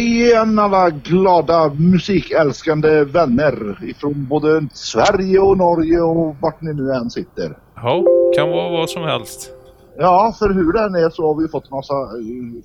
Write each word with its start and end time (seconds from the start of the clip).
igen 0.00 0.58
alla 0.58 0.90
glada 0.90 1.68
musikälskande 1.74 3.04
vänner 3.04 3.84
ifrån 3.84 4.26
både 4.26 4.68
Sverige 4.72 5.38
och 5.38 5.56
Norge 5.58 6.00
och 6.00 6.36
vart 6.40 6.60
ni 6.60 6.74
nu 6.74 6.92
än 6.92 7.10
sitter. 7.10 7.58
Ja, 7.74 8.06
kan 8.30 8.50
vara 8.50 8.70
vad 8.70 8.90
som 8.90 9.02
helst. 9.02 9.50
Ja, 9.98 10.34
för 10.38 10.48
hur 10.54 10.72
den 10.72 10.94
är 10.94 11.10
så 11.10 11.26
har 11.26 11.42
vi 11.42 11.48
fått 11.48 11.70
massa, 11.70 11.94
eh, 11.94 12.62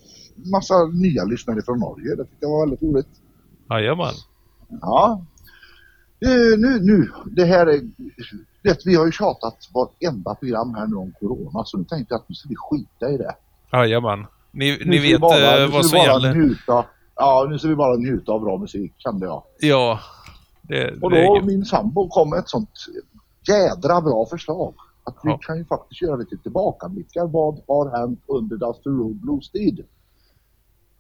massa 0.52 0.74
nya 0.86 1.24
lyssnare 1.24 1.62
från 1.62 1.80
Norge. 1.80 2.16
Det 2.16 2.24
tyckte 2.24 2.38
jag 2.46 2.50
var 2.50 2.66
väldigt 2.66 2.84
roligt. 2.84 3.08
Jajamän. 3.70 4.14
Ja. 4.82 5.26
Eh, 6.26 6.58
Nu, 6.58 6.80
nu, 6.82 7.10
det 7.26 7.46
här 7.46 7.68
är... 7.68 7.82
Vet, 8.64 8.86
vi 8.86 8.96
har 8.96 9.06
ju 9.06 9.12
tjatat 9.12 9.58
varenda 9.74 10.36
program 10.36 10.74
här 10.76 10.88
nu 10.88 10.96
om 10.96 11.14
Corona 11.20 11.64
så 11.66 11.78
nu 11.78 11.84
tänkte 11.84 12.14
jag 12.14 12.20
att 12.22 12.30
nu 12.30 12.36
ska 12.36 12.50
vi 12.50 12.56
skita 12.58 13.10
i 13.10 13.18
det. 13.18 13.36
Jajamän. 13.72 14.26
Ni, 14.52 14.82
ni 14.86 15.00
vet 15.00 15.22
bara, 15.22 15.64
eh, 15.64 15.72
vad 15.72 15.86
som 15.86 16.00
gäller. 16.00 16.34
Njuta, 16.36 16.86
ja, 17.22 17.48
nu 17.50 17.60
ska 17.60 17.68
vi 17.68 17.76
bara 17.76 17.96
njuta 17.96 18.32
av 18.32 18.42
bra 18.42 18.58
musik, 18.58 18.94
kände 18.98 19.26
jag. 19.26 19.44
Ja. 19.60 20.00
Det, 20.62 20.92
Och 21.02 21.12
det, 21.12 21.26
då 21.26 21.42
min 21.46 21.66
sambo 21.66 22.10
kom 22.10 22.30
med 22.30 22.40
ett 22.40 22.50
sånt 22.50 22.70
jädra 23.48 24.02
bra 24.02 24.26
förslag. 24.26 24.74
Att 25.04 25.16
vi 25.24 25.30
Ja. 25.30 25.38
kan 25.42 25.58
ju 25.58 25.66
faktiskt 25.66 26.02
göra 26.02 26.16
lite 26.16 26.38
tillbakablickar. 26.38 27.28
Vad 27.28 27.60
har 27.68 27.98
hänt 27.98 28.20
under 28.28 28.58
Dusty 28.58 28.90
Road 28.90 29.16
Blues 29.16 29.50
tid? 29.52 29.86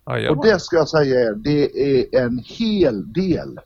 jajamän. 0.08 0.38
Och 0.40 0.46
det 0.46 0.60
ska 0.60 0.76
jag 0.76 0.90
säga 0.90 1.20
er, 1.22 1.34
det 1.36 1.82
är 1.96 2.24
en 2.26 2.40
hel 2.46 3.14
del. 3.14 3.60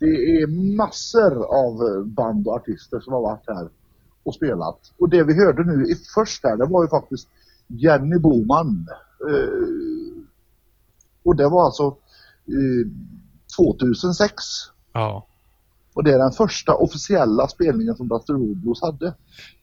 Det 0.00 0.06
är 0.40 0.46
massor 0.76 1.44
av 1.44 2.04
band 2.06 2.48
och 2.48 2.54
artister 2.54 3.00
som 3.00 3.12
har 3.12 3.20
varit 3.20 3.44
här 3.46 3.68
och 4.22 4.34
spelat. 4.34 4.78
Och 4.98 5.08
det 5.08 5.22
vi 5.24 5.34
hörde 5.44 5.64
nu 5.64 5.84
i 5.84 5.94
först 6.14 6.44
här, 6.44 6.56
det 6.56 6.64
var 6.66 6.82
ju 6.84 6.88
faktiskt 6.88 7.28
Jenny 7.66 8.18
Boman. 8.18 8.86
Eh, 9.30 9.48
och 11.28 11.36
det 11.36 11.48
var 11.48 11.64
alltså 11.64 11.86
eh, 12.46 12.86
2006. 13.56 14.34
Ja. 14.92 15.26
Och 15.94 16.04
det 16.04 16.12
är 16.12 16.18
den 16.18 16.32
första 16.32 16.74
officiella 16.74 17.48
spelningen 17.48 17.96
som 17.96 18.08
Blues 18.62 18.82
hade. 18.82 19.14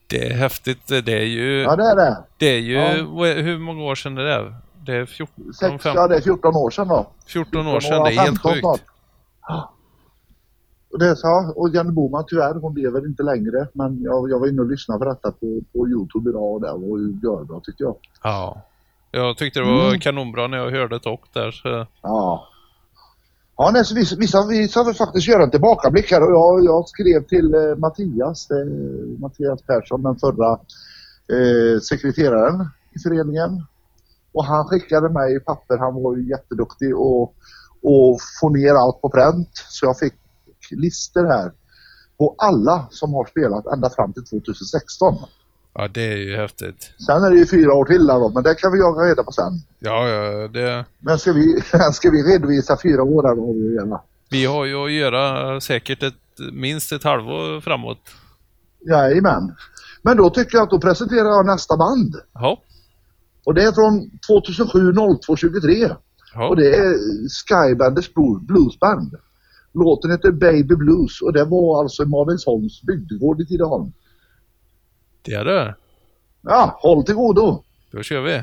Det 0.06 0.26
är 0.26 0.34
häftigt. 0.34 0.86
Det 0.86 1.12
är 1.12 1.24
ju... 1.24 1.62
Ja 1.62 1.76
det 1.76 1.84
är 1.84 1.96
det. 1.96 2.24
Det 2.38 2.46
är 2.46 2.58
ju... 2.58 2.74
Ja. 2.74 3.42
Hur 3.42 3.58
många 3.58 3.82
år 3.82 3.94
sedan 3.94 4.18
är 4.18 4.22
det? 4.22 4.54
Det 4.86 4.92
är 4.92 5.06
14, 5.06 5.44
Sex, 5.44 5.60
15, 5.60 5.92
ja, 5.94 6.08
det 6.08 6.16
är 6.16 6.20
14 6.20 6.56
år 6.56 6.70
sedan 6.70 6.88
då. 6.88 7.06
14 7.26 7.66
år 7.66 7.80
sedan. 7.80 8.02
Det 8.02 8.10
är 8.10 8.18
helt 8.18 8.26
15 8.26 8.52
sjukt. 8.52 8.60
snart. 8.60 8.80
Och 10.92 10.98
det 10.98 11.16
sa, 11.16 11.52
och 11.56 11.70
Jenny 11.70 11.90
Boman 11.90 12.24
tyvärr, 12.28 12.54
hon 12.54 12.74
lever 12.74 13.06
inte 13.06 13.22
längre. 13.22 13.68
Men 13.72 14.02
jag, 14.02 14.30
jag 14.30 14.38
var 14.38 14.48
inne 14.48 14.62
och 14.62 14.70
lyssnade 14.70 14.98
på 14.98 15.04
detta 15.04 15.32
på, 15.32 15.60
på 15.72 15.88
Youtube 15.88 16.30
idag 16.30 16.54
och 16.54 16.60
det 16.60 16.72
var 16.72 16.98
ju 16.98 17.18
görbra 17.22 17.60
tyckte 17.60 17.82
jag. 17.82 17.96
Ja. 18.22 18.62
Jag 19.10 19.36
tyckte 19.36 19.60
det 19.60 19.66
var 19.66 19.88
Mm. 19.88 20.00
kanonbra 20.00 20.46
när 20.46 20.58
jag 20.58 20.70
hörde 20.70 21.00
Tock 21.00 21.20
där. 21.32 21.50
Så. 21.50 21.86
Ja. 22.02 22.48
Ja, 23.56 23.70
nej, 23.72 23.84
så 23.84 23.94
vissa, 23.94 24.16
vissa, 24.16 24.46
vissa 24.46 24.84
vill 24.84 24.94
faktiskt 24.94 25.28
göra 25.28 25.42
en 25.42 25.50
tillbakablick 25.50 26.10
här 26.10 26.22
och 26.22 26.30
jag, 26.32 26.64
jag 26.64 26.88
skrev 26.88 27.24
till 27.26 27.54
eh, 27.54 27.76
Mattias, 27.76 28.50
eh, 28.50 28.66
Mattias 29.20 29.62
Persson, 29.62 30.02
den 30.02 30.16
förra 30.16 30.52
eh, 31.36 31.80
sekreteraren 31.80 32.68
i 32.94 32.98
föreningen. 32.98 33.64
Och 34.32 34.44
han 34.44 34.64
skickade 34.64 35.08
mig 35.08 35.40
papper, 35.40 35.76
han 35.78 36.02
var 36.02 36.16
ju 36.16 36.28
jätteduktig 36.30 36.96
och, 36.96 37.22
och 37.82 38.18
få 38.40 38.48
ner 38.48 38.74
allt 38.74 39.00
på 39.00 39.10
pränt. 39.10 39.50
Så 39.68 39.86
jag 39.86 39.98
fick 39.98 40.14
listor 40.70 41.24
här 41.24 41.52
på 42.18 42.34
alla 42.38 42.86
som 42.90 43.14
har 43.14 43.24
spelat 43.24 43.66
ända 43.66 43.90
fram 43.90 44.12
till 44.12 44.24
2016. 44.26 45.14
Ja, 45.78 45.88
det 45.88 46.12
är 46.12 46.16
ju 46.16 46.36
häftigt. 46.36 46.92
Sen 47.06 47.22
är 47.24 47.30
det 47.30 47.36
ju 47.38 47.46
fyra 47.46 47.74
år 47.74 47.84
till 47.84 48.06
där 48.06 48.14
då, 48.14 48.28
men 48.34 48.42
det 48.42 48.54
kan 48.54 48.72
vi 48.72 48.78
jaga 48.78 49.02
reda 49.10 49.24
på 49.24 49.32
sen. 49.32 49.52
Ja, 49.78 50.08
ja 50.08 50.48
det... 50.48 50.84
Men 50.98 51.18
ska 51.18 51.32
vi, 51.32 51.60
ska 51.92 52.10
vi 52.10 52.22
redovisa 52.22 52.76
fyra 52.82 53.02
år 53.02 53.22
där 53.22 53.34
då? 53.36 53.74
Gärna. 53.74 54.00
Vi 54.30 54.44
har 54.44 54.64
ju 54.64 54.84
att 54.84 54.92
göra 54.92 55.60
säkert 55.60 56.02
ett, 56.02 56.14
minst 56.52 56.92
ett 56.92 57.04
halvår 57.04 57.60
framåt. 57.60 57.98
Jajamän. 58.88 59.54
Men 60.02 60.16
då 60.16 60.30
tycker 60.30 60.56
jag 60.56 60.64
att 60.64 60.70
då 60.70 60.80
presenterar 60.80 61.28
jag 61.28 61.46
nästa 61.46 61.76
band. 61.76 62.14
Ja. 62.34 62.62
Och 63.44 63.54
det 63.54 63.62
är 63.62 63.72
från 63.72 64.10
2007 64.28 64.92
02 65.26 65.36
23. 65.36 65.88
ja. 66.34 66.48
Och 66.48 66.56
det 66.56 66.76
är 66.76 66.94
Skybanders 67.48 68.10
Blues- 68.14 68.46
Bluesband. 68.46 69.14
Låten 69.74 70.10
heter 70.10 70.30
Baby 70.32 70.74
Blues 70.76 71.22
och 71.22 71.32
det 71.32 71.44
var 71.44 71.80
alltså 71.82 72.02
i 72.02 72.06
Malungsholms 72.06 72.82
bygdegård 72.82 73.40
i 73.40 73.46
Tidaholm. 73.46 73.92
Det. 75.26 75.74
Ja, 76.42 76.78
håll 76.82 77.04
till 77.04 77.14
godo! 77.14 77.62
Då 77.90 78.02
kör 78.02 78.20
vi. 78.20 78.42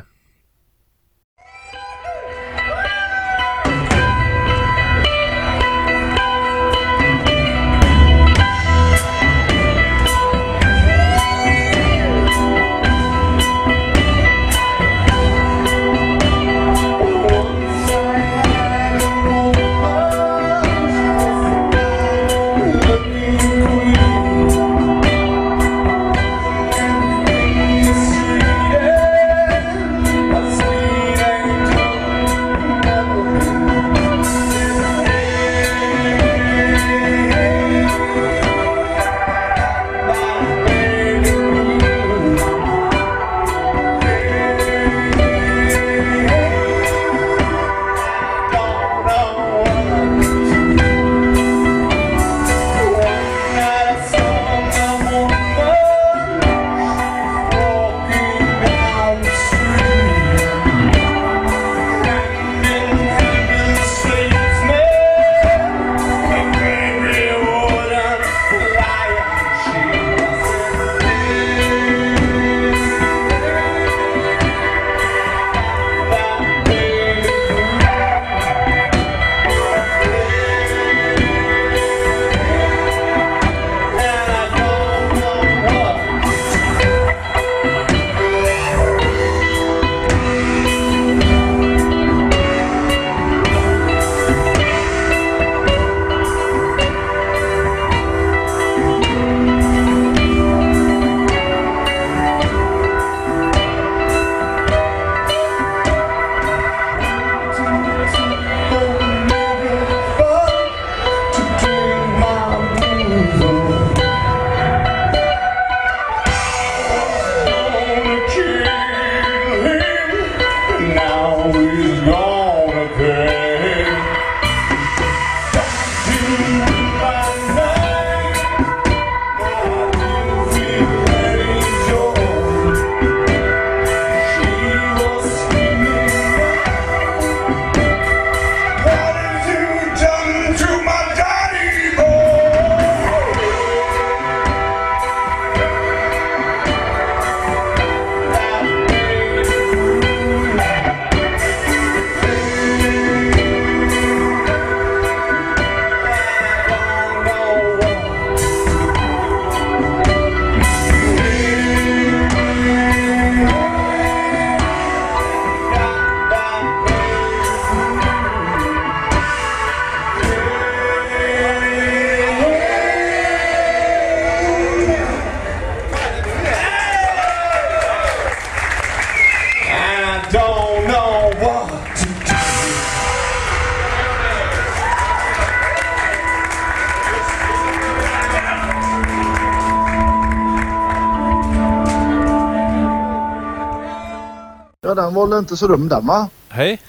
Ja, 194.96 195.02
den 195.02 195.14
var 195.14 195.28
väl 195.28 195.40
inte 195.40 195.58
så 195.58 195.68
dum 195.68 195.88
den 195.90 196.06
va? 196.08 196.30
Hej. 196.50 196.82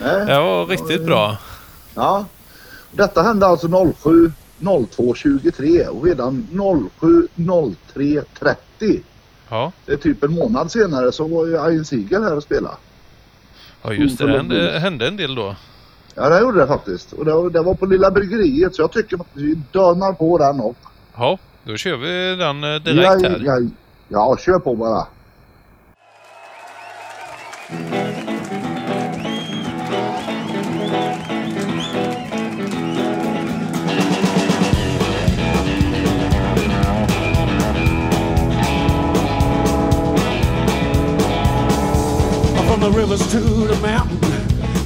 Nej. 0.00 0.26
Det 0.26 0.38
var 0.40 0.66
riktigt 0.66 1.06
bra. 1.06 1.36
Ja. 1.94 2.24
Detta 2.92 3.22
hände 3.22 3.46
alltså 3.46 3.92
07 4.02 4.32
02 4.96 5.14
23 5.14 5.86
och 5.88 6.04
redan 6.04 6.48
07 7.00 7.28
03 7.94 8.22
30. 8.38 9.02
Ja, 9.48 9.72
Det 9.86 9.92
är 9.92 9.96
typ 9.96 10.24
en 10.24 10.32
månad 10.34 10.70
senare 10.70 11.12
så 11.12 11.28
var 11.28 11.46
ju 11.46 11.52
Ian 11.52 11.84
Siegel 11.84 12.22
här 12.22 12.36
och 12.36 12.42
spelade. 12.42 12.74
ja 13.82 13.92
just 13.92 14.18
det. 14.18 14.26
Det 14.26 14.36
hände, 14.36 14.78
hände 14.78 15.08
en 15.08 15.16
del 15.16 15.34
då. 15.34 15.56
Ja, 16.14 16.28
det 16.28 16.40
gjorde 16.40 16.58
det 16.60 16.66
faktiskt. 16.66 17.12
Och 17.12 17.24
det, 17.24 17.32
var- 17.34 17.50
det 17.50 17.60
var 17.62 17.74
på 17.74 17.86
Lilla 17.86 18.10
Bryggeriet 18.10 18.74
så 18.74 18.82
jag 18.82 18.92
tycker 18.92 19.16
att 19.16 19.26
vi 19.32 19.54
dönar 19.72 20.12
på 20.12 20.38
den 20.38 20.60
och. 20.60 20.76
Ja, 21.16 21.38
då 21.64 21.76
kör 21.76 21.96
vi 21.96 22.36
den 22.36 22.64
eh, 22.64 22.80
direkt 22.82 23.22
ja, 23.22 23.28
här. 23.28 23.42
ja, 23.44 23.60
ja, 24.08 24.36
kör 24.36 24.58
på 24.58 24.74
bara. 24.74 25.06
From 27.66 27.78
the 42.78 42.92
rivers 42.94 43.26
to 43.32 43.40
the 43.40 43.76
mountain, 43.82 44.20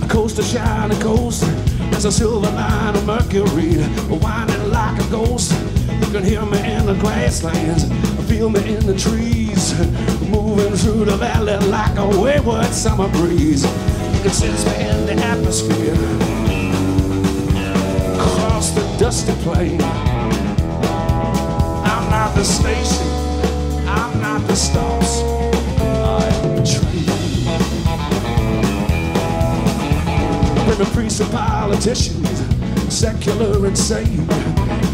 coast 0.09 0.37
to 0.37 0.43
shining 0.43 0.99
coast. 1.01 1.45
There's 1.91 2.07
a 2.07 2.13
silver 2.13 2.51
line 2.51 2.97
of 2.97 3.05
mercury, 3.05 3.77
winding 4.09 4.71
like 4.71 4.99
a 4.99 5.11
ghost. 5.11 5.53
You 6.01 6.07
can 6.07 6.25
hear 6.25 6.47
me 6.47 6.59
in 6.73 6.87
the 6.87 6.95
grasslands, 6.95 7.91
I 7.91 8.23
feel 8.23 8.49
me 8.49 8.75
in 8.75 8.87
the 8.87 8.97
trees, 8.97 9.75
moving 10.31 10.77
through 10.77 11.05
the 11.05 11.17
valley 11.17 11.57
like 11.69 11.97
a 11.99 12.07
wayward 12.21 12.73
summer 12.73 13.09
breeze. 13.09 13.65
You 13.65 14.21
can 14.23 14.31
sense 14.31 14.65
me 14.65 14.75
in 14.89 15.07
the 15.07 15.15
atmosphere, 15.25 15.95
across 18.15 18.71
the 18.71 18.83
dusty 18.99 19.33
plain. 19.43 19.81
I'm 21.83 22.11
not 22.11 22.35
the 22.35 22.45
station, 22.45 23.07
I'm 23.89 24.21
not 24.21 24.47
the 24.47 24.55
stops. 24.55 25.23
I 25.23 26.25
am 26.43 26.57
the 26.57 26.63
train. 26.65 27.07
Women, 30.69 30.87
priests, 30.95 31.21
and 31.21 31.31
politicians, 31.33 32.95
secular 32.95 33.67
and 33.67 33.77
sane, 33.77 34.27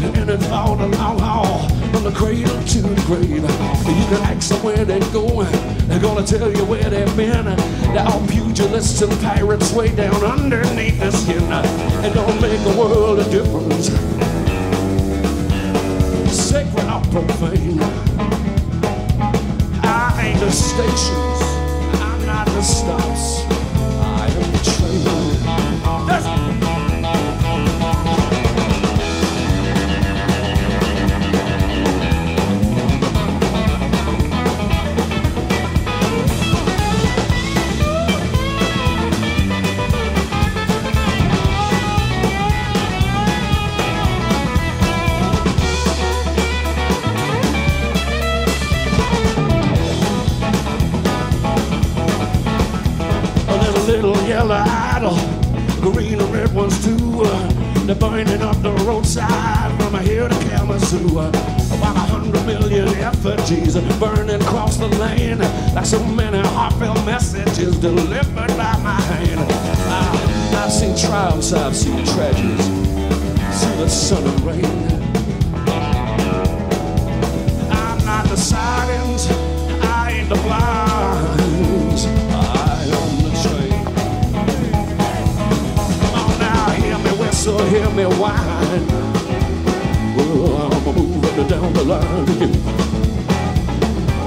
and 0.03 0.29
it 0.29 0.51
all 0.51 0.75
the 0.75 0.87
long 0.87 1.19
haul 1.19 1.69
from 1.91 2.03
the 2.03 2.11
cradle 2.11 2.63
to 2.63 2.81
the 2.81 3.01
grave. 3.05 3.29
You 3.29 4.05
can 4.07 4.21
ask 4.23 4.49
them 4.49 4.63
where 4.63 4.85
they're 4.85 4.99
going, 5.11 5.51
they're 5.87 5.99
gonna 5.99 6.25
tell 6.25 6.51
you 6.55 6.65
where 6.65 6.89
they've 6.89 7.17
been. 7.17 7.45
They're 7.45 8.05
all 8.05 8.25
pugilists 8.27 9.01
and 9.01 9.11
pirates 9.21 9.71
way 9.73 9.95
down 9.95 10.23
underneath 10.23 10.99
the 10.99 11.11
skin, 11.11 11.43
and 11.43 12.13
don't 12.13 12.41
make 12.41 12.59
a 12.59 12.77
world 12.77 13.19
of 13.19 13.31
difference. 13.31 13.87
Sacred 16.31 16.87
or 16.87 17.01
profane. 17.11 17.79
I 19.83 20.31
ain't 20.31 20.39
the 20.39 20.51
stations, 20.51 21.36
burning 57.99 58.41
up 58.41 58.61
the 58.61 58.71
roadside 58.85 59.71
from 59.81 59.99
here 60.01 60.27
to 60.27 60.35
Kalamazoo. 60.49 61.19
About 61.19 61.95
a 61.95 61.99
hundred 61.99 62.45
million 62.45 62.87
effigies 62.99 63.75
burning 63.99 64.41
across 64.41 64.77
the 64.77 64.87
land, 64.87 65.39
like 65.75 65.85
so 65.85 66.03
many 66.05 66.39
heartfelt 66.39 67.03
messages 67.05 67.77
delivered 67.77 68.55
by 68.57 68.77
my 68.83 68.99
hand. 69.01 69.39
I, 69.89 70.63
I've 70.63 70.71
seen 70.71 70.95
triumphs, 70.97 71.53
I've 71.53 71.75
seen 71.75 72.05
tragedies, 72.05 72.65
seen 73.55 73.77
the 73.77 73.89
sun 73.89 74.23
and 74.25 74.41
rain. 74.41 74.96
Whine. 88.27 88.87
Well, 90.15 90.73
I'm 90.73 90.85
moving 90.95 91.47
down 91.47 91.73
the 91.73 91.83
line. 91.83 92.27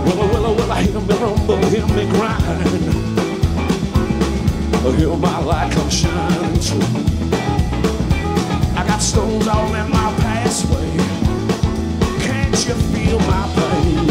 Well, 0.05 0.17
well, 0.33 0.55
well, 0.55 0.73
I 0.73 0.83
hear 0.83 1.01
me 1.01 1.15
rumble, 1.15 1.57
hear 1.69 1.87
me 1.87 2.05
grind. 2.11 3.11
Hear 4.99 5.17
my 5.17 5.39
light 5.41 5.73
come 5.73 5.89
shining 5.89 6.61
through. 6.61 6.83
I 8.77 8.85
got 8.87 9.01
stones 9.01 9.47
all 9.47 9.75
in 9.75 9.89
my 9.91 10.13
pathway. 10.21 10.91
Can't 12.25 12.67
you 12.67 12.75
feel 12.93 13.19
my 13.21 13.45
pain? 13.57 14.09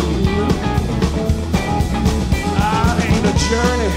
I 2.57 2.61
ain't 3.07 3.25
a 3.25 3.35
journey, 3.47 3.91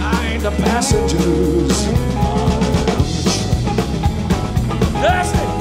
I 0.00 0.28
ain't 0.32 0.42
the 0.42 0.52
passengers. 0.62 2.31
I'm 5.04 5.08
the 5.10 5.32
train. 5.32 5.32
That's 5.32 5.32
it. 5.32 5.51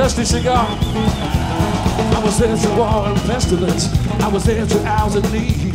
Dusty 0.00 0.24
cigar. 0.24 0.64
I 0.66 2.22
was 2.24 2.38
there 2.38 2.56
to 2.56 2.68
war 2.70 3.06
and 3.06 3.20
pestilence. 3.28 3.92
I 4.22 4.28
was 4.28 4.44
there 4.44 4.64
to 4.64 4.86
hours 4.86 5.14
of 5.14 5.30
need. 5.30 5.74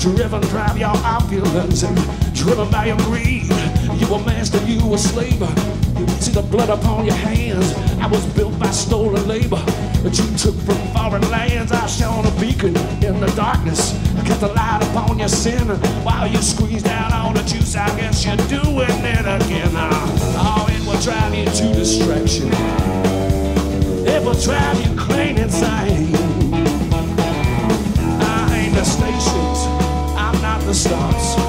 Driven, 0.00 0.42
drive 0.52 0.76
your 0.76 0.92
opulence 0.94 1.82
and 1.82 1.96
driven 2.34 2.70
by 2.70 2.88
your 2.88 2.98
greed. 2.98 3.48
You 3.94 4.06
were 4.12 4.22
master, 4.22 4.62
you 4.64 4.86
were 4.86 4.98
slave. 4.98 5.40
You 5.40 6.06
see 6.20 6.32
the 6.32 6.42
blood 6.42 6.68
upon 6.68 7.06
your 7.06 7.14
hands. 7.14 7.72
I 8.02 8.06
was 8.06 8.26
built 8.34 8.58
by 8.58 8.70
stolen 8.70 9.26
labor 9.26 9.64
that 10.04 10.12
you 10.18 10.36
took 10.36 10.56
from 10.66 10.76
foreign 10.92 11.26
lands. 11.30 11.72
I 11.72 11.86
shone 11.86 12.26
a 12.26 12.30
beacon 12.38 12.76
in 13.02 13.18
the 13.18 13.32
darkness. 13.34 13.94
Get 14.26 14.40
the 14.40 14.48
light 14.48 14.86
upon 14.90 15.18
your 15.18 15.28
sin 15.28 15.68
while 16.04 16.28
you 16.28 16.42
squeeze 16.42 16.82
down 16.82 17.14
on 17.14 17.32
the 17.32 17.42
juice. 17.44 17.74
I 17.76 17.88
guess 17.98 18.26
you're 18.26 18.36
doing 18.36 18.90
it 18.90 19.24
again. 19.24 19.72
Oh, 19.72 20.66
it 20.68 20.86
will 20.86 21.00
drive 21.00 21.34
you 21.34 21.46
to 21.46 21.72
distraction. 21.72 22.93
Will 24.24 24.32
drive 24.32 24.80
you 24.80 24.96
clean 24.96 25.36
insane. 25.36 26.14
I 28.22 28.56
ain't 28.56 28.74
the 28.74 28.84
stations. 28.84 29.58
I'm 30.16 30.40
not 30.40 30.62
the 30.62 30.72
stars. 30.72 31.43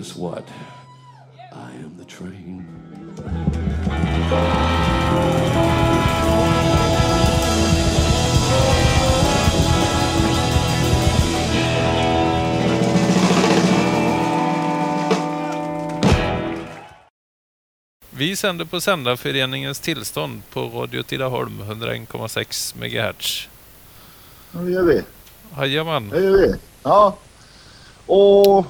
Guess 0.00 0.16
what? 0.16 0.44
I 1.52 1.72
am 1.84 1.98
the 1.98 2.04
train. 2.04 2.66
Vi 18.10 18.36
sänder 18.36 18.64
på 18.64 18.80
Sändarföreningens 18.80 19.80
tillstånd 19.80 20.42
på 20.50 20.60
Radio 20.60 21.02
Tidaholm 21.02 21.60
101,6 21.62 22.76
MHz. 22.76 23.48
Ja, 24.52 24.60
det 24.60 24.70
gör 24.70 24.82
vi. 24.82 25.02
Jajamän. 25.56 26.08
Det 26.08 26.20
gör 26.20 26.32
vi. 26.32 26.54
Ja. 26.82 27.16
Och... 28.06 28.66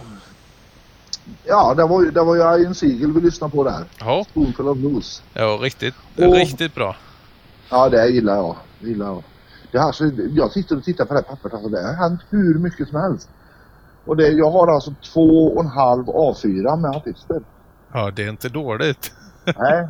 Ja, 1.45 1.75
det 1.75 1.85
var, 1.87 2.05
det 2.05 2.23
var 2.23 2.35
ju 2.37 2.63
Iron 2.63 2.75
Siegel 2.75 3.13
vi 3.13 3.21
lyssnade 3.21 3.51
på 3.57 3.65
där. 3.65 3.85
Ja, 4.01 4.25
Spoonful 4.31 4.69
of 4.69 4.79
Blues. 4.79 5.23
ja 5.35 5.59
riktigt, 5.63 5.95
Och- 6.17 6.35
riktigt 6.35 6.75
bra. 6.75 6.97
Ja, 7.71 7.89
det 7.89 8.09
gillar 8.09 8.35
jag. 8.37 8.57
Det 8.81 8.89
gillar 8.89 9.07
jag. 9.07 9.23
Det 9.73 9.79
här, 9.79 9.93
så, 9.93 10.11
jag 10.31 10.53
sitter 10.53 10.77
och 10.77 10.85
tittar 10.85 11.05
på 11.05 11.15
det 11.15 11.21
här 11.21 11.27
pappret. 11.37 11.55
Alltså, 11.55 11.69
det 11.69 11.87
har 11.87 11.95
hänt 11.95 12.21
hur 12.31 12.59
mycket 12.59 12.89
som 12.89 13.01
helst. 13.01 13.29
Och 14.05 14.17
det, 14.17 14.29
jag 14.29 14.51
har 14.51 14.75
alltså 14.75 14.95
två 15.13 15.47
och 15.55 15.61
en 15.65 15.71
halv 15.71 16.05
A4 16.07 16.77
med 16.77 16.91
artister. 16.97 17.41
Ja, 17.93 18.11
det 18.11 18.25
är 18.25 18.29
inte 18.29 18.49
dåligt. 18.49 19.13
Nej, 19.59 19.89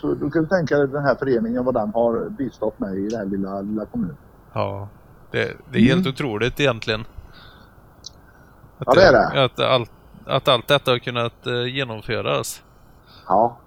så 0.00 0.14
du 0.14 0.30
kan 0.30 0.48
tänka 0.48 0.76
dig 0.78 0.88
den 0.88 1.02
här 1.04 1.14
föreningen 1.14 1.64
vad 1.64 1.74
den 1.74 1.90
har 1.94 2.28
bistått 2.30 2.78
mig 2.78 3.06
i 3.06 3.08
den 3.08 3.18
här 3.18 3.26
lilla, 3.26 3.60
lilla 3.60 3.84
kommunen. 3.86 4.16
Ja, 4.52 4.88
det, 5.30 5.52
det 5.72 5.78
är 5.78 5.82
helt 5.82 6.00
Mm. 6.00 6.08
otroligt 6.12 6.60
egentligen. 6.60 7.00
Att 8.78 8.86
Ja, 8.86 8.92
det 8.94 9.02
är 9.02 9.12
det. 9.12 9.44
Att 9.44 9.60
allt, 9.60 9.90
att 10.28 10.48
allt 10.48 10.68
detta 10.68 10.90
har 10.90 10.98
kunnat 10.98 11.46
eh, 11.46 11.66
genomföras. 11.74 12.62
Ja, 13.26 13.58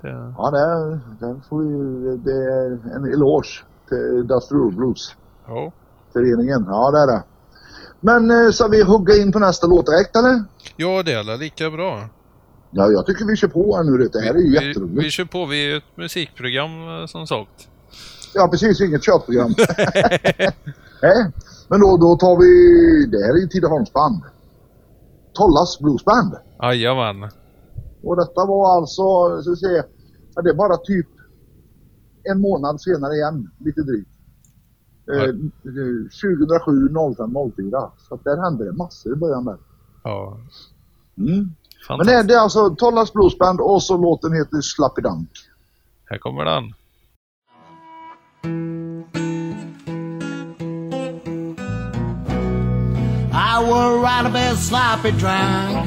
Det, 0.00 0.32
ja 0.38 0.50
det, 0.50 1.00
det, 1.26 1.40
får 1.48 1.58
vi, 1.62 2.16
det 2.16 2.32
är 2.32 2.96
en 2.96 3.12
eloge 3.12 3.62
till 3.88 4.26
Dusty 4.26 4.54
Road 4.54 4.74
Blues. 4.74 5.14
ja. 5.46 5.72
Föreningen. 6.12 6.64
Ja, 6.68 6.90
det 6.90 6.98
är 6.98 7.06
det. 7.06 7.22
Men 8.00 8.30
eh, 8.30 8.50
ska 8.50 8.68
vi 8.68 8.82
hugga 8.82 9.16
in 9.16 9.32
på 9.32 9.38
nästa 9.38 9.66
låt 9.66 9.86
direkt 9.86 10.16
eller? 10.16 10.44
ja, 10.76 11.02
det 11.02 11.12
är 11.12 11.38
lika 11.38 11.70
bra. 11.70 12.08
Ja, 12.70 12.90
jag 12.90 13.06
tycker 13.06 13.24
vi 13.24 13.36
kör 13.36 13.48
på 13.48 13.76
här 13.76 13.84
nu. 13.84 14.08
Det 14.08 14.20
här 14.20 14.34
är 14.34 14.38
ju 14.38 14.50
vi, 14.58 14.66
jätteroligt. 14.68 15.04
vi 15.04 15.10
kör 15.10 15.24
på, 15.24 15.46
vi 15.46 15.72
är 15.72 15.76
ett 15.76 15.96
musikprogram 15.96 17.00
eh, 17.00 17.06
som 17.06 17.26
sagt. 17.26 17.68
Ja, 18.34 18.48
precis. 18.48 18.80
Inget 18.80 19.04
tjatprogram. 19.04 19.54
Nej, 21.02 21.26
men 21.68 21.80
då, 21.80 21.96
då 21.96 22.16
tar 22.16 22.36
vi... 22.36 22.46
Det 23.06 23.24
här 23.26 23.32
är 23.34 23.38
ju 23.40 23.46
Tidaholmsband. 23.48 24.22
Tollas 25.34 25.78
Bluesband. 25.80 26.34
Jajamän. 26.62 27.30
Och 28.02 28.16
detta 28.16 28.46
var 28.46 28.76
alltså, 28.76 29.02
så 29.42 29.52
att 29.52 29.58
säga, 29.58 29.84
det 30.42 30.50
är 30.50 30.54
bara 30.54 30.76
typ 30.76 31.06
en 32.32 32.40
månad 32.40 32.80
senare 32.80 33.14
igen, 33.14 33.50
lite 33.58 33.80
drygt. 33.82 34.08
Eh, 35.12 35.16
Ja. 35.16 35.32
2007 36.22 36.88
05 37.16 37.52
04. 37.56 37.90
Så 38.08 38.14
att 38.14 38.24
där 38.24 38.42
hände 38.44 38.64
det 38.64 38.72
massor 38.72 39.12
i 39.12 39.16
början 39.16 39.44
där. 39.44 39.56
Ja, 40.04 40.38
Mm. 41.18 41.50
Men 41.88 42.08
är- 42.08 42.22
det 42.24 42.34
är 42.34 42.38
alltså 42.38 42.74
Tollas 42.74 43.12
Bluesband 43.12 43.60
och 43.60 43.82
så 43.82 43.96
låten 43.96 44.32
heter 44.32 44.60
Slappy 44.60 45.02
Dunk. 45.02 45.28
Här 46.06 46.18
kommer 46.18 46.44
den. 46.44 46.64
I 53.54 53.58
would 53.58 54.02
rather 54.02 54.30
be 54.30 54.56
sloppy 54.56 55.10
drunk 55.10 55.86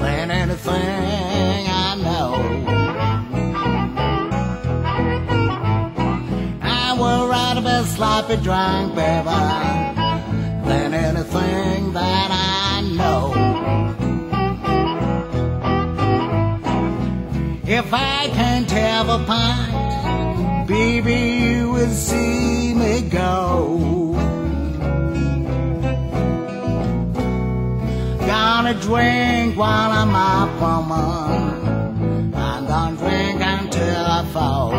than 0.00 0.30
anything 0.30 1.66
I 1.68 1.96
know. 2.06 2.32
I 6.62 6.94
would 6.98 7.28
rather 7.28 7.60
be 7.60 7.86
sloppy 7.90 8.36
drunk, 8.36 8.94
baby, 8.94 9.42
than 10.66 10.94
anything 10.94 11.92
that 11.92 12.30
I 12.32 12.80
know. 12.96 13.34
If 17.66 17.92
I 17.92 18.30
can't 18.32 18.70
have 18.70 19.10
a 19.10 19.18
pint, 19.26 20.68
baby, 20.68 21.20
you 21.44 21.70
will 21.70 21.90
see 21.90 22.72
me 22.72 23.02
go. 23.02 23.97
I'm 28.68 28.74
gonna 28.74 28.86
drink 28.86 29.56
while 29.56 29.90
I'm 29.90 30.14
up 30.14 30.60
one. 30.60 32.34
I'm 32.34 32.66
gonna 32.66 32.96
drink 32.98 33.40
until 33.40 34.04
I 34.04 34.24
fall. 34.30 34.72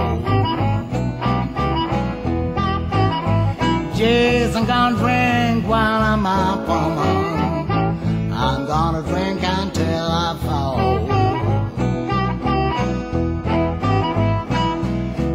Yes, 3.95 4.56
I'm 4.56 4.67
gonna 4.67 4.95
drink 4.95 5.67
while 5.67 6.04
I'm 6.04 6.23
up 6.23 6.67
one. 6.67 8.32
I'm 8.32 8.67
gonna 8.67 9.02
drink 9.08 9.41
until 9.41 10.06
I 10.06 10.38
fall. 10.45 10.80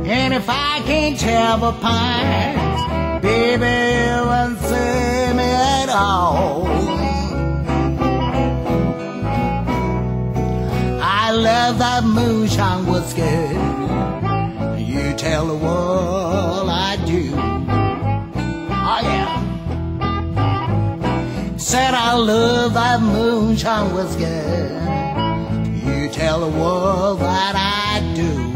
And 0.07 0.33
if 0.33 0.49
I 0.49 0.81
can't 0.87 1.21
have 1.23 1.65
a 1.65 1.73
pint, 1.73 3.21
baby, 3.21 3.67
you 3.67 4.27
won't 4.29 4.59
see 4.61 5.33
me 5.35 5.43
at 5.43 5.89
all. 5.89 7.04
Love 11.67 11.79
that 11.79 12.05
moonshine 12.05 12.85
whiskey. 12.85 13.23
You 14.85 15.15
tell 15.15 15.47
the 15.47 15.55
world 15.57 16.69
I 16.69 16.97
do. 17.07 17.33
Oh 17.33 19.01
yeah. 19.03 19.41
Said 21.57 21.95
I 21.95 22.13
love 22.17 22.75
that 22.75 23.01
moonshine 23.01 23.95
whiskey. 23.95 24.25
You 25.87 26.11
tell 26.11 26.41
the 26.41 26.51
world 26.59 27.21
that 27.21 27.55
I 27.57 28.01
do. 28.15 28.53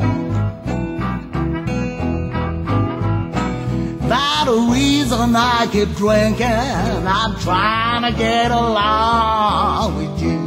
That 4.07 4.49
reason 4.71 5.35
I 5.35 5.66
keep 5.73 5.94
drinking. 5.94 7.07
I'm 7.16 7.35
trying 7.40 8.03
to 8.12 8.18
get 8.18 8.51
along 8.51 9.97
with 9.97 10.21
you. 10.23 10.38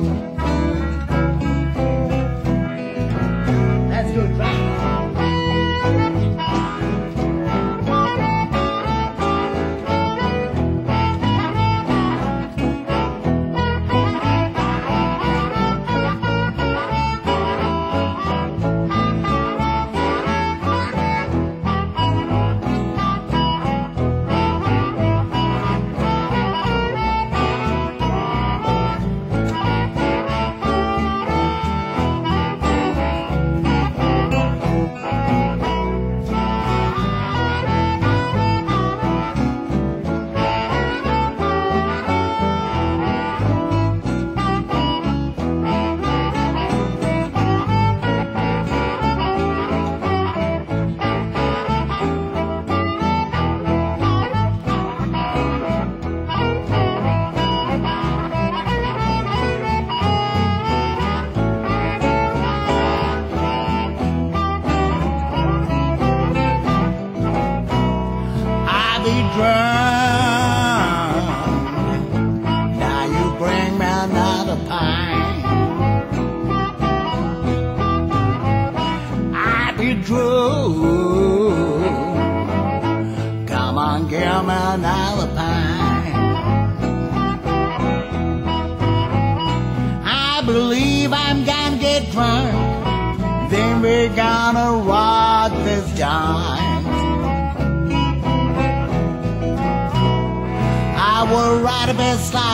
Good. 4.13 4.50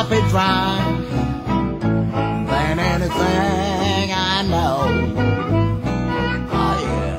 Sloppy 0.08 0.30
drunk 0.30 1.10
than 2.48 2.80
anything 2.80 4.12
I 4.13 4.41
know. 4.48 4.78
Oh 6.52 6.76
yeah. 6.84 7.17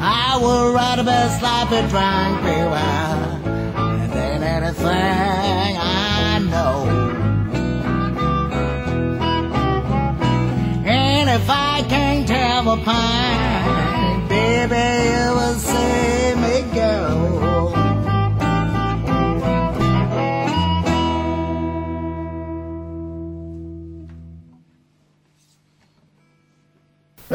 I 0.00 0.38
would 0.40 0.74
rather 0.74 1.04
be 1.04 1.28
sloppy 1.38 1.80
drunk, 1.90 2.42
baby, 2.42 2.86
than 4.14 4.42
anything 4.42 5.76
I 5.78 6.38
know. 6.50 6.76
And 10.86 11.28
if 11.28 11.50
I 11.50 11.82
can't 11.88 12.28
have 12.30 12.66
a 12.66 12.76
pint, 12.78 14.28
baby, 14.28 14.86
you 15.10 15.34
will 15.34 15.54
see 15.54 16.34
me 16.40 16.75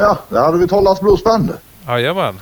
Ja, 0.02 0.18
där 0.28 0.40
hade 0.40 0.58
vi 0.58 0.68
Tollas 0.68 1.00
Bluesband. 1.00 1.52
Jajamän. 1.86 2.40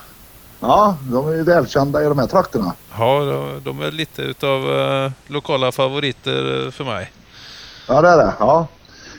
Ja, 0.60 0.96
de 1.12 1.28
är 1.28 1.32
ju 1.32 1.42
välkända 1.42 2.02
i 2.02 2.04
de 2.04 2.18
här 2.18 2.26
trakterna. 2.26 2.72
Ja, 2.98 3.20
de- 3.64 3.82
är 3.82 3.90
lite 3.90 4.22
utav 4.22 4.70
eh, 4.80 5.10
lokala 5.26 5.72
favoriter 5.72 6.66
eh, 6.66 6.70
för 6.70 6.84
mig. 6.84 7.12
Ja, 7.88 8.02
det 8.02 8.08
är 8.08 8.16
det. 8.16 8.32
Ja. 8.38 8.66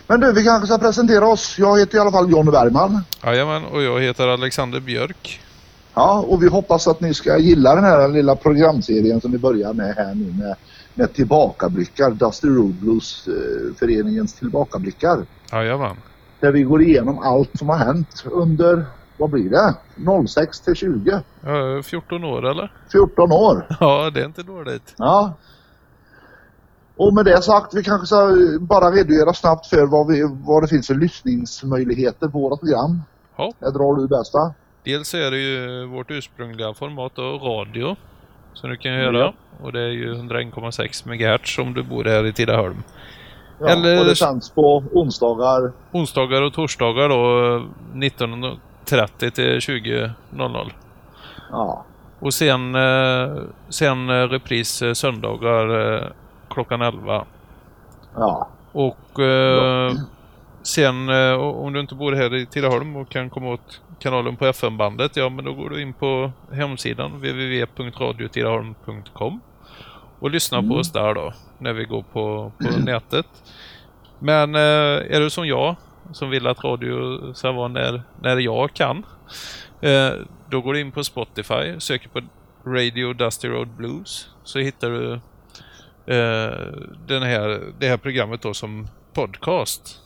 Men 0.07 0.19
du, 0.19 0.33
vi 0.33 0.43
kanske 0.43 0.67
ska 0.67 0.77
presentera 0.77 1.27
oss. 1.27 1.55
Jag 1.59 1.79
heter 1.79 1.97
i 1.97 2.01
alla 2.01 2.11
fall 2.11 2.31
Johnny 2.31 2.51
Bergman. 2.51 3.03
Jajamän, 3.23 3.65
och 3.65 3.81
jag 3.81 4.01
heter 4.01 4.27
Alexander 4.27 4.79
Björk. 4.79 5.39
Ja, 5.93 6.25
och 6.27 6.43
vi 6.43 6.47
hoppas 6.47 6.87
att 6.87 7.01
ni 7.01 7.13
ska 7.13 7.37
gilla 7.37 7.75
den 7.75 7.83
här 7.83 8.07
lilla 8.07 8.35
programserien 8.35 9.21
som 9.21 9.31
vi 9.31 9.37
börjar 9.37 9.73
med 9.73 9.95
här 9.95 10.15
nu 10.15 10.33
med, 10.43 10.55
med 10.93 11.13
tillbakablickar. 11.13 12.11
Dusty 12.11 12.47
Road 12.47 12.73
Blues 12.73 13.27
eh, 13.27 14.25
tillbakablickar. 14.39 15.25
Jajamän. 15.51 15.95
Där 16.41 16.51
vi 16.51 16.63
går 16.63 16.81
igenom 16.81 17.19
allt 17.19 17.57
som 17.57 17.69
har 17.69 17.77
hänt 17.77 18.25
under, 18.31 18.85
vad 19.17 19.29
blir 19.29 19.49
det? 19.49 19.75
06 20.27 20.59
till 20.59 20.75
20? 20.75 21.21
Ja, 21.41 21.83
14 21.83 22.23
år 22.23 22.49
eller? 22.49 22.71
14 22.91 23.31
år. 23.31 23.67
Ja, 23.79 24.09
det 24.09 24.21
är 24.21 24.25
inte 24.25 24.43
dåligt. 24.43 24.93
Ja. 24.97 25.33
Och 26.95 27.13
med 27.13 27.25
det 27.25 27.41
sagt, 27.41 27.73
vi 27.73 27.83
kanske 27.83 28.07
ska 28.07 28.35
bara 28.59 28.91
redogöra 28.91 29.33
snabbt 29.33 29.67
för 29.67 29.85
vad, 29.85 30.07
vi, 30.07 30.23
vad 30.45 30.63
det 30.63 30.67
finns 30.67 30.87
för 30.87 30.95
lyssningsmöjligheter 30.95 32.27
på 32.27 32.39
våra 32.39 32.57
program. 32.57 33.01
Ja. 33.35 33.53
Jag 33.59 33.73
drar 33.73 33.95
du 34.01 34.07
bästa. 34.07 34.53
Dels 34.83 35.13
är 35.13 35.31
det 35.31 35.37
ju 35.37 35.85
vårt 35.85 36.11
ursprungliga 36.11 36.73
format 36.73 37.11
då, 37.15 37.21
radio. 37.23 37.95
Som 38.53 38.69
du 38.69 38.77
kan 38.77 38.93
höra. 38.93 39.19
Ja. 39.19 39.33
Och 39.61 39.71
det 39.71 39.81
är 39.81 39.89
ju 39.89 40.13
101,6 40.15 41.07
MHz 41.07 41.59
om 41.59 41.73
du 41.73 41.83
bor 41.83 42.03
här 42.03 42.25
i 42.25 42.33
Tidaholm. 42.33 42.83
Ja, 43.61 43.67
Eller- 43.67 43.99
Och 43.99 44.05
det 44.05 44.15
sänds 44.15 44.49
på 44.49 44.83
onsdagar. 44.93 45.71
Onsdagar 45.91 46.41
och 46.41 46.53
torsdagar 46.53 47.09
då 47.09 47.15
19.30 47.93 49.31
till 49.31 49.59
20.00. 49.59 50.71
Ja. 51.51 51.85
Och 52.19 52.33
sen, 52.33 52.75
eh, 52.75 53.29
sen 53.69 54.09
eh, 54.09 54.13
repris 54.13 54.81
eh, 54.81 54.93
söndagar 54.93 56.13
klockan 56.49 56.81
11. 56.81 57.25
Ja. 58.15 58.47
Och 58.71 59.19
eh, 59.19 59.91
sen 60.63 61.09
eh, 61.09 61.33
om 61.33 61.73
du 61.73 61.79
inte 61.79 61.95
bor 61.95 62.11
här 62.11 62.35
i 62.35 62.45
Tidaholm 62.45 62.95
och 62.95 63.09
kan 63.09 63.29
komma 63.29 63.49
åt 63.53 63.81
kanalen 63.99 64.35
på 64.35 64.45
FM-bandet, 64.45 65.17
ja 65.17 65.29
men 65.29 65.45
då 65.45 65.53
går 65.53 65.69
du 65.69 65.81
in 65.81 65.93
på 65.93 66.31
hemsidan 66.51 67.11
www.radiotidaholm.com 67.11 69.39
och 70.19 70.31
lyssnar 70.31 70.61
på 70.61 70.73
oss 70.75 70.91
där 70.91 71.13
då 71.13 71.33
när 71.61 71.73
vi 71.73 71.85
går 71.85 72.01
på, 72.01 72.51
på 72.57 72.77
nätet. 72.85 73.25
Men 74.19 74.55
eh, 74.55 75.15
är 75.15 75.19
du 75.19 75.29
som 75.29 75.47
jag 75.47 75.75
som 76.13 76.29
vill 76.29 76.47
att 76.47 76.63
radio 76.63 77.33
ska 77.33 77.51
vara 77.51 77.67
när, 77.67 78.03
när 78.21 78.37
jag 78.37 78.73
kan, 78.73 79.05
eh, 79.81 80.11
då 80.49 80.61
går 80.61 80.73
du 80.73 80.79
in 80.79 80.91
på 80.91 81.03
Spotify, 81.03 81.79
söker 81.79 82.09
på 82.09 82.21
Radio 82.65 83.13
Dusty 83.13 83.47
Road 83.47 83.67
Blues 83.67 84.29
så 84.43 84.59
hittar 84.59 84.89
du 84.89 85.13
eh, 86.15 86.57
den 87.07 87.23
här, 87.23 87.61
det 87.79 87.87
här 87.87 87.97
programmet 87.97 88.41
då 88.41 88.53
som 88.53 88.87
podcast. 89.13 89.99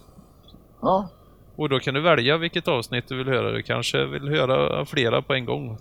Ja. 0.81 1.09
Och 1.55 1.69
då 1.69 1.79
kan 1.79 1.93
du 1.93 2.01
välja 2.01 2.37
vilket 2.37 2.67
avsnitt 2.67 3.07
du 3.07 3.17
vill 3.17 3.27
höra. 3.27 3.51
Du 3.51 3.61
kanske 3.61 4.05
vill 4.05 4.29
höra 4.29 4.85
flera 4.85 5.21
på 5.21 5.33
en 5.33 5.45
gång. 5.45 5.77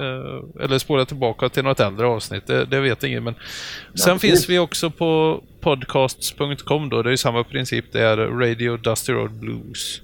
Eh, 0.00 0.64
eller 0.64 0.78
spåra 0.78 1.04
tillbaka 1.04 1.48
till 1.48 1.64
något 1.64 1.80
äldre 1.80 2.06
avsnitt, 2.06 2.46
det, 2.46 2.64
det 2.64 2.80
vet 2.80 3.04
ingen. 3.04 3.24
Men 3.24 3.34
sen 3.34 4.14
precis. 4.14 4.20
finns 4.20 4.48
vi 4.48 4.58
också 4.58 4.90
på 4.90 5.40
podcasts.com 5.60 6.88
då. 6.88 7.02
Det 7.02 7.12
är 7.12 7.16
samma 7.16 7.44
princip. 7.44 7.92
Det 7.92 8.00
är 8.00 8.16
Radio 8.16 8.76
Dusty 8.76 9.12
Road 9.12 9.32
Blues. 9.32 10.00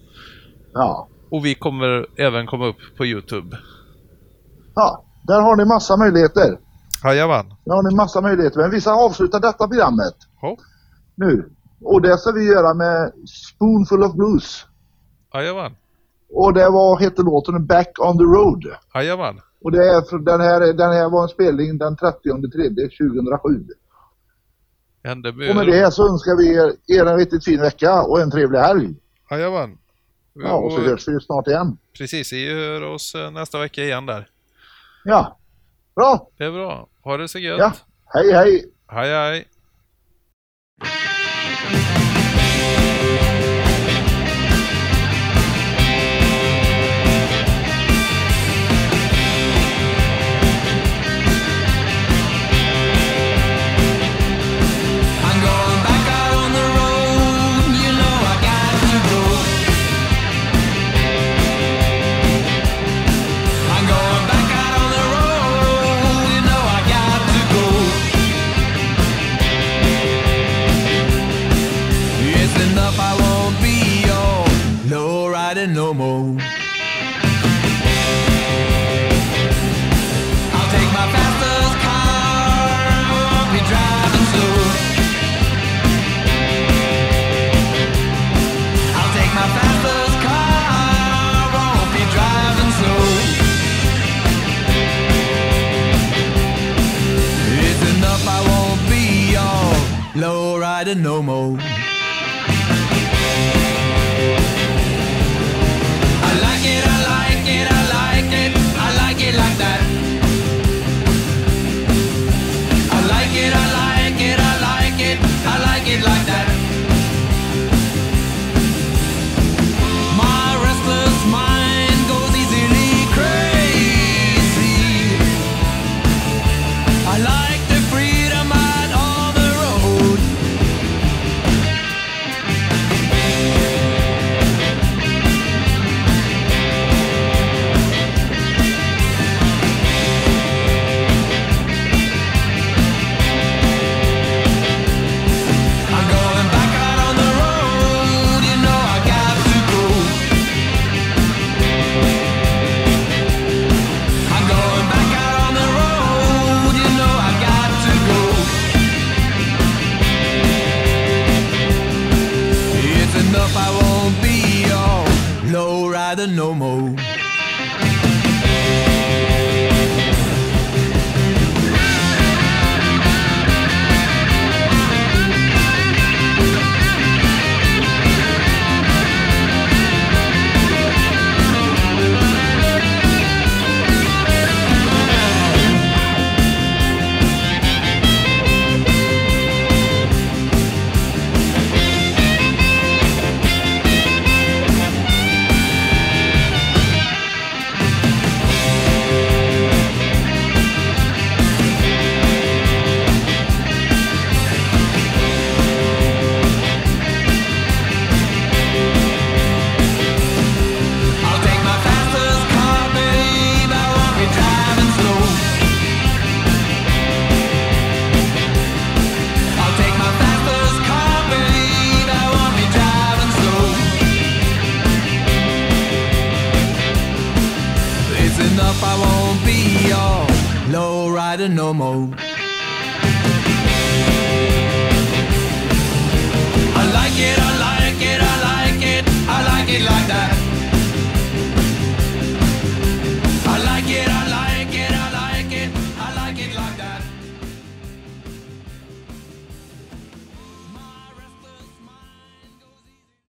Ja. 0.75 1.09
Och 1.31 1.45
vi 1.47 1.55
kommer 1.55 2.07
även 2.17 2.47
komma 2.47 2.67
upp 2.67 2.97
på 2.97 3.07
Youtube. 3.07 3.59
Ja. 4.75 5.05
Där 5.27 5.41
har 5.41 5.57
ni 5.57 5.65
massa 5.65 5.97
möjligheter. 5.97 6.59
Jajamän. 7.05 7.47
Där 7.65 7.75
har 7.75 7.91
ni 7.91 7.97
massa 7.97 8.21
möjligheter. 8.21 8.61
Men 8.61 8.71
vi 8.71 8.81
ska 8.81 8.91
avsluta 8.91 9.39
detta 9.39 9.69
programmet 9.69 10.15
Ja. 10.43 10.57
nu. 11.15 11.51
Och 11.83 12.03
det 12.03 12.19
ska 12.19 12.33
vi 12.33 12.45
göra 12.45 12.75
med 12.75 13.13
Spoonful 13.29 14.03
of 14.03 14.15
Blues. 14.15 14.67
Jajamän. 15.35 15.77
Och 16.31 16.55
det 16.55 16.71
var, 16.71 17.01
hette 17.01 17.23
låten 17.23 17.67
Back 17.67 17.89
on 17.99 18.19
the 18.19 18.25
Road. 18.25 18.65
Jajamän. 18.95 19.41
Och 19.61 19.73
det 19.73 19.79
är, 19.79 20.25
den, 20.25 20.41
här, 20.41 20.61
den 20.73 20.93
här 20.93 21.11
var 21.11 21.23
en 21.23 21.29
spelning 21.29 21.79
den 21.79 21.97
30 21.97 22.19
3 22.23 22.69
2007. 22.69 23.67
Hände 25.05 25.29
Och 25.29 25.57
med 25.57 25.67
det 25.67 25.93
så 25.93 26.09
önskar 26.09 26.37
vi 26.37 26.55
er, 26.55 27.01
er 27.01 27.07
en 27.07 27.19
riktigt 27.19 27.45
fin 27.45 27.61
vecka 27.61 28.03
och 28.03 28.21
en 28.21 28.31
trevlig 28.31 28.59
helg. 28.59 28.95
Jajamän. 29.31 29.79
Ja, 30.35 30.55
och 30.55 30.73
så 30.73 30.81
hörs 30.81 31.09
vi 31.09 31.21
snart 31.21 31.47
igen. 31.47 31.79
Precis, 31.99 32.33
vi 32.33 32.55
hör 32.55 32.83
oss 32.83 33.15
eh, 33.15 33.31
nästa 33.31 33.59
vecka 33.59 33.83
igen 33.83 34.07
där. 34.07 34.29
Ja, 35.05 35.39
bra. 35.97 36.31
Det 36.37 36.45
är 36.45 36.51
bra. 36.51 36.89
Ha 37.03 37.17
det 37.17 37.29
så 37.29 37.39
gött. 37.39 37.59
Ja, 37.59 37.73
hej 38.07 38.33
hej. 38.33 38.65
Hej 38.87 39.11
hej. 39.11 39.49